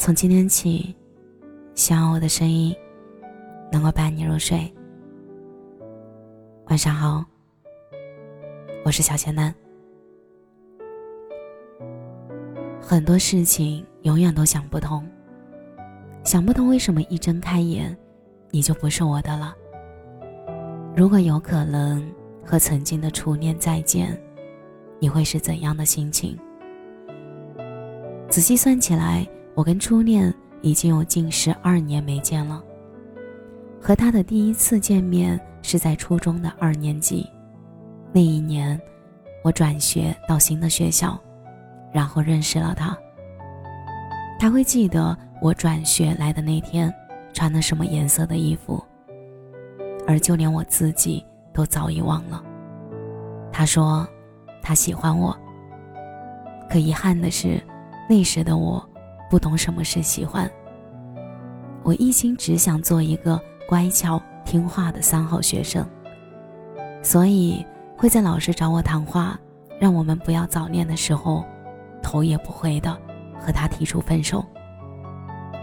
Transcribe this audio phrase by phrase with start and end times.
[0.00, 0.96] 从今天起，
[1.74, 2.74] 希望我的声音
[3.70, 4.58] 能够伴你入睡。
[6.70, 7.22] 晚上好，
[8.82, 9.54] 我是小仙男。
[12.80, 15.06] 很多事情永远都想不通，
[16.24, 17.94] 想不通为什么一睁开眼，
[18.50, 19.54] 你就不是我的了。
[20.96, 22.10] 如果有可能
[22.42, 24.18] 和曾经的初恋再见，
[24.98, 26.38] 你会是怎样的心情？
[28.30, 29.28] 仔细算起来。
[29.60, 32.64] 我跟初恋已经有近十二年没见了。
[33.78, 37.28] 和他的第一次见面是在初中的二年级，
[38.10, 38.80] 那一年，
[39.44, 41.20] 我转学到新的学校，
[41.92, 42.96] 然后认识了他。
[44.38, 46.90] 他会记得我转学来的那天
[47.34, 48.82] 穿的什么颜色的衣服，
[50.06, 52.42] 而就连我自己都早已忘了。
[53.52, 54.08] 他说，
[54.62, 55.38] 他喜欢我。
[56.70, 57.62] 可遗憾的是，
[58.08, 58.82] 那时的我。
[59.30, 60.50] 不懂什么是喜欢。
[61.84, 65.86] 我一心只想做一个乖巧听话的三好学生，
[67.00, 67.64] 所以
[67.96, 69.38] 会在老师找我谈话，
[69.78, 71.44] 让我们不要早恋的时候，
[72.02, 72.92] 头也不回的
[73.38, 74.44] 和他提出分手。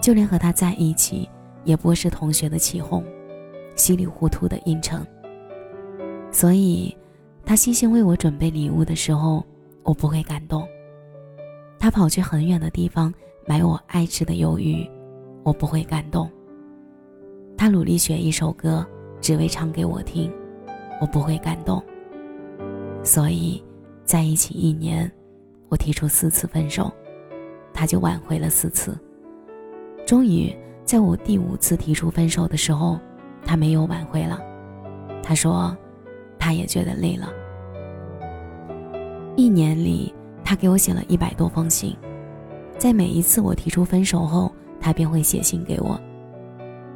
[0.00, 1.30] 就连和他在一起，
[1.62, 3.04] 也不是同学的起哄，
[3.76, 5.06] 稀里糊涂的应承。
[6.32, 6.94] 所以，
[7.46, 9.46] 他细心为我准备礼物的时候，
[9.84, 10.66] 我不会感动。
[11.78, 13.14] 他跑去很远的地方。
[13.44, 14.88] 买我爱吃的鱿鱼，
[15.42, 16.30] 我不会感动。
[17.56, 18.86] 他努力学一首歌，
[19.20, 20.32] 只为唱给我听，
[21.00, 21.82] 我不会感动。
[23.02, 23.62] 所以，
[24.04, 25.10] 在一起一年，
[25.68, 26.92] 我提出四次分手，
[27.72, 28.96] 他就挽回了四次。
[30.06, 30.54] 终于，
[30.84, 32.98] 在我第五次提出分手的时候，
[33.44, 34.40] 他没有挽回了。
[35.22, 35.76] 他说，
[36.38, 37.28] 他也觉得累了。
[39.34, 41.96] 一年里，他给我写了一百多封信。
[42.78, 46.00] 在每一次我提出分手后，他便会写信给我。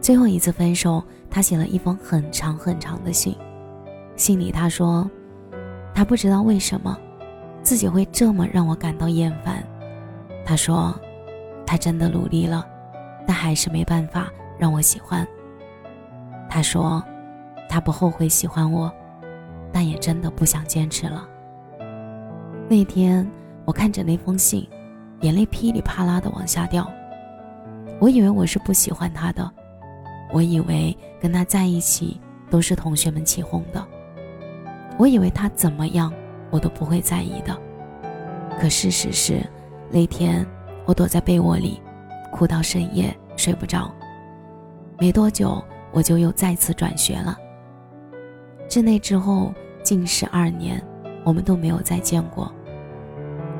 [0.00, 3.36] 最后一次分手，他写了一封很长很长的信，
[4.16, 5.08] 信里他说，
[5.94, 6.96] 他不知道为什么，
[7.62, 9.62] 自己会这么让我感到厌烦。
[10.44, 10.94] 他说，
[11.66, 12.66] 他真的努力了，
[13.26, 15.26] 但还是没办法让我喜欢。
[16.48, 17.02] 他说，
[17.68, 18.92] 他不后悔喜欢我，
[19.72, 21.28] 但也真的不想坚持了。
[22.68, 23.28] 那天
[23.64, 24.68] 我看着那封信。
[25.22, 26.88] 眼泪噼里啪啦的往下掉。
[27.98, 29.50] 我以为我是不喜欢他的，
[30.32, 33.84] 我以为跟他在一起都是同学们起哄的，
[34.98, 36.12] 我以为他怎么样
[36.50, 37.56] 我都不会在意的。
[38.60, 39.40] 可事实是，
[39.90, 40.44] 那天
[40.84, 41.80] 我躲在被窝里，
[42.32, 43.90] 哭到深夜睡不着。
[44.98, 45.62] 没多久，
[45.92, 47.36] 我就又再次转学了。
[48.68, 49.52] 自那之后，
[49.82, 50.82] 近十二年，
[51.24, 52.52] 我们都没有再见过。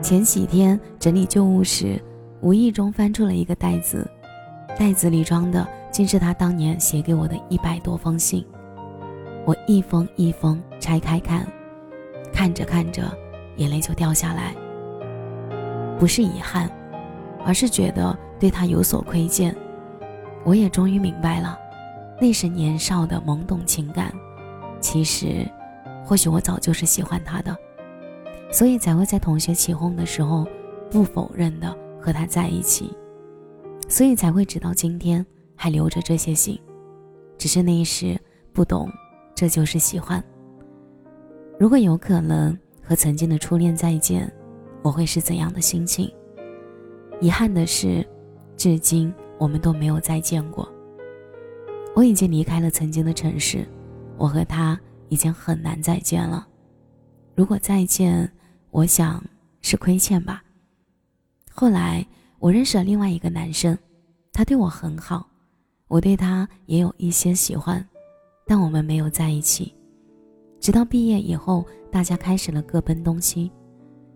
[0.03, 2.03] 前几天整理旧物时，
[2.41, 4.05] 无意中翻出了一个袋子，
[4.77, 8.45] 袋子里装的竟是他当年写给我的一百多封信。
[9.47, 11.47] 我一封一封拆开看，
[12.33, 13.17] 看着看着，
[13.59, 14.53] 眼泪就掉下来。
[16.01, 16.69] 不是遗憾，
[17.47, 19.55] 而是觉得对他有所亏欠。
[20.45, 21.57] 我也终于明白了，
[22.21, 24.13] 那时年少的懵懂情感，
[24.81, 25.49] 其实，
[26.05, 27.57] 或许我早就是喜欢他的。
[28.53, 30.47] 所以才会在同学起哄的时候，
[30.91, 32.95] 不否认的和他在一起，
[33.89, 35.25] 所以才会直到今天
[35.57, 36.61] 还留着这些信，
[37.39, 38.21] 只是那时
[38.53, 38.89] 不懂，
[39.35, 40.23] 这就是喜欢。
[41.59, 44.31] 如果有可能和曾经的初恋再见，
[44.83, 46.13] 我会是怎样的心情？
[47.21, 48.07] 遗憾的是，
[48.57, 50.71] 至今我们都没有再见过。
[51.95, 53.67] 我已经离开了曾经的城市，
[54.19, 56.47] 我和他已经很难再见了。
[57.35, 58.31] 如果再见，
[58.73, 59.23] 我想
[59.61, 60.43] 是亏欠吧。
[61.53, 62.05] 后来
[62.39, 63.79] 我认识了另外一个男生，
[64.33, 65.29] 他对我很好，
[65.89, 67.87] 我对他也有一些喜欢，
[68.47, 69.75] 但我们没有在一起。
[70.59, 73.53] 直到毕业以后，大家开始了各奔东西。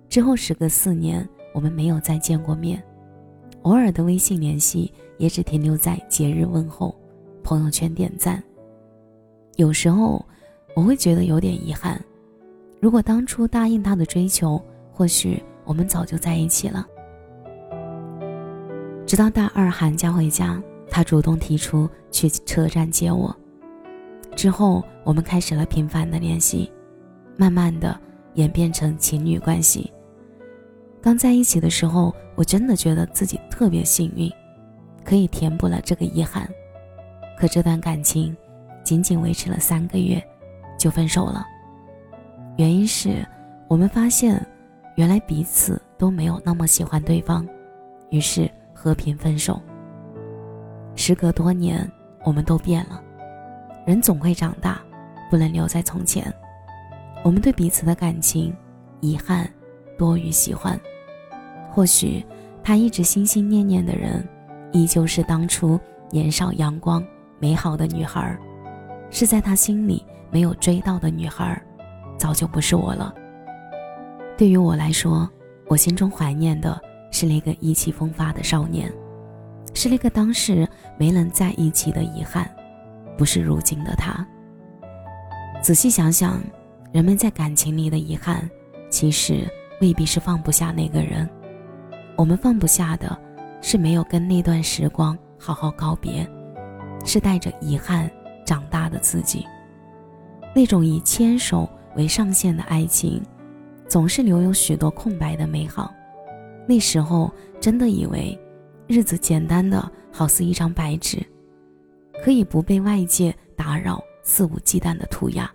[0.08, 2.82] 之后时隔四年，我们没有再见过面，
[3.62, 6.98] 偶尔的微信联系也只停留在节日问候、
[7.42, 8.42] 朋友圈点赞。
[9.56, 10.25] 有时候
[10.75, 12.02] 我会觉得有点遗憾。
[12.81, 14.62] 如果当初答应他的追求，
[14.93, 16.87] 或许我们早就在一起了。
[19.06, 23.34] 直到大二寒假回家，他主动提出去车站接我，
[24.34, 26.70] 之后我们开始了频繁的联系，
[27.37, 27.99] 慢慢的
[28.34, 29.93] 演变成情侣关系。
[31.00, 34.31] 刚在一起的时候，我真的觉得自己特别幸运，
[35.05, 36.49] 可以填补了这个遗憾。
[37.38, 38.37] 可这段感情，
[38.82, 40.23] 仅仅维持了三个月，
[40.78, 41.46] 就分手了。
[42.56, 43.22] 原因是，
[43.68, 44.44] 我们发现，
[44.94, 47.46] 原来彼此都没有那么喜欢对方，
[48.08, 49.60] 于是和平分手。
[50.94, 51.86] 时隔多年，
[52.24, 53.02] 我们都变了，
[53.86, 54.80] 人总会长大，
[55.30, 56.32] 不能留在从前。
[57.22, 58.56] 我们对彼此的感情，
[59.00, 59.46] 遗憾
[59.98, 60.80] 多于喜欢。
[61.70, 62.24] 或许
[62.64, 64.26] 他一直心心念念的人，
[64.72, 65.78] 依旧是当初
[66.10, 67.04] 年少阳光、
[67.38, 68.34] 美好的女孩
[69.10, 71.62] 是在他心里没有追到的女孩
[72.18, 73.14] 早就不是我了。
[74.36, 75.28] 对于我来说，
[75.68, 76.80] 我心中怀念的
[77.10, 78.92] 是那个意气风发的少年，
[79.74, 80.68] 是那个当时
[80.98, 82.50] 没能在一起的遗憾，
[83.16, 84.26] 不是如今的他。
[85.62, 86.40] 仔细想想，
[86.92, 88.48] 人们在感情里的遗憾，
[88.90, 89.46] 其实
[89.80, 91.28] 未必是放不下那个人，
[92.14, 93.18] 我们放不下的，
[93.60, 96.28] 是没有跟那段时光好好告别，
[97.04, 98.10] 是带着遗憾
[98.44, 99.46] 长大的自己。
[100.54, 103.20] 那种以牵手为上限的爱情。
[103.88, 105.94] 总是留有许多空白的美好，
[106.66, 108.37] 那时候真的以为，
[108.88, 111.25] 日子简单的好似一张白纸，
[112.25, 115.48] 可以不被外界打扰，肆无忌惮的涂鸦。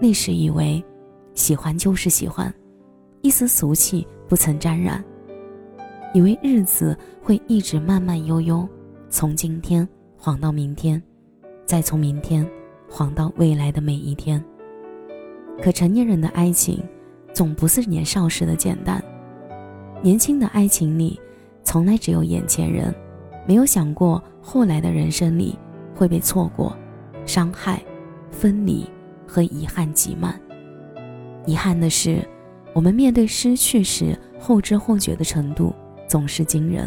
[0.00, 0.82] 那时以为，
[1.34, 2.54] 喜欢就是喜欢，
[3.22, 5.04] 一丝俗气不曾沾染。
[6.14, 8.68] 以为日子会一直慢慢悠悠，
[9.10, 11.02] 从今天晃到明天，
[11.66, 12.48] 再从明天
[12.88, 14.40] 晃到未来的每一天。
[15.62, 16.82] 可成年人的爱情。
[17.34, 19.02] 总不是年少时的简单。
[20.02, 21.18] 年轻的爱情里，
[21.64, 22.94] 从来只有眼前人，
[23.46, 25.58] 没有想过后来的人生里
[25.94, 26.76] 会被错过、
[27.24, 27.82] 伤害、
[28.30, 28.86] 分离
[29.26, 30.38] 和遗憾挤满。
[31.46, 32.18] 遗憾的是，
[32.74, 35.74] 我们面对失去时后知后觉的程度
[36.06, 36.86] 总是惊人。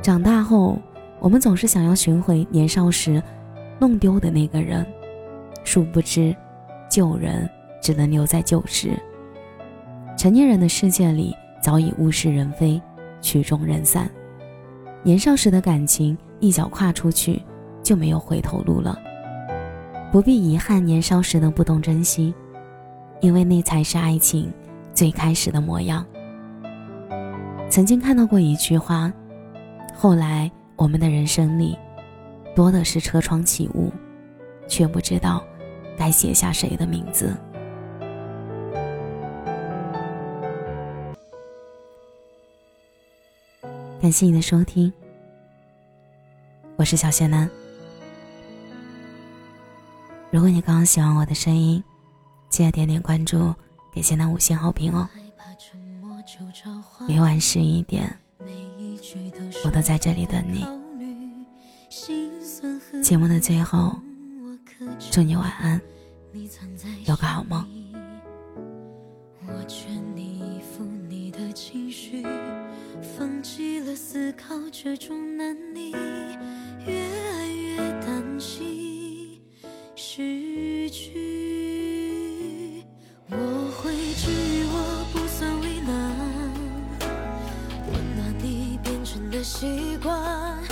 [0.00, 0.80] 长大后，
[1.20, 3.22] 我们总是想要寻回年少时
[3.78, 4.86] 弄丢的那个人，
[5.64, 6.34] 殊不知，
[6.96, 7.46] 旧人。
[7.78, 8.98] 只能留在旧时。
[10.16, 12.82] 成年人的世界里早已物是人非，
[13.20, 14.10] 曲终人散。
[15.04, 17.40] 年少时的感情，一脚跨出去
[17.84, 18.98] 就没有回头路了。
[20.10, 22.34] 不必遗憾年少时的不懂珍惜，
[23.20, 24.52] 因为那才是爱情
[24.92, 26.04] 最开始的模样。
[27.70, 29.12] 曾经看到过一句话：
[29.94, 31.78] 后来我们的人生里，
[32.56, 33.92] 多的是车窗起雾，
[34.66, 35.44] 却不知道
[35.96, 37.36] 该写下谁的名字。
[44.00, 44.92] 感谢你的收听，
[46.76, 47.50] 我是小仙男。
[50.30, 51.82] 如果你刚刚喜欢我的声音，
[52.48, 53.52] 记得点点关注，
[53.92, 55.08] 给仙男五星好评哦。
[57.08, 58.16] 每晚十一点，
[59.64, 60.64] 我都在这里等你。
[63.02, 63.96] 节目的最后，
[65.10, 65.80] 祝你晚安，
[67.06, 67.66] 有个好梦。
[73.94, 75.90] 思考这种难离，
[76.86, 79.40] 越爱越担心
[79.94, 82.84] 失去。
[83.30, 83.36] 我
[83.78, 85.90] 会治愈，我不算为难。
[87.90, 90.62] 温暖你变成了习惯，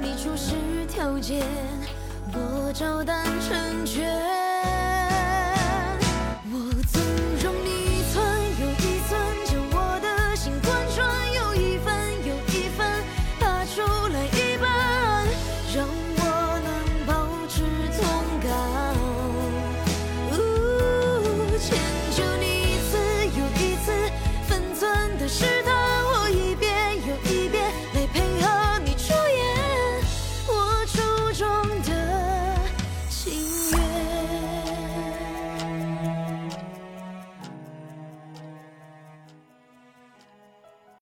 [0.00, 0.54] 你出示
[0.88, 1.46] 条件，
[2.82, 4.21] 照单成全。